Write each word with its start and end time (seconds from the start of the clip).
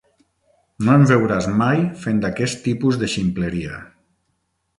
No 0.87 0.93
em 0.99 1.03
veuràs 1.11 1.49
mai 1.59 1.83
fent 2.05 2.23
aquest 2.31 2.61
tipus 2.69 2.99
de 3.05 3.11
ximpleria. 3.19 3.79